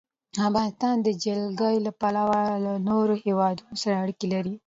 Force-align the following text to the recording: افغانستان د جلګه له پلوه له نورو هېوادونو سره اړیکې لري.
افغانستان 0.47 0.95
د 1.01 1.07
جلګه 1.23 1.69
له 1.85 1.91
پلوه 2.01 2.39
له 2.65 2.73
نورو 2.89 3.13
هېوادونو 3.25 3.73
سره 3.81 3.95
اړیکې 4.03 4.27
لري. 4.33 4.53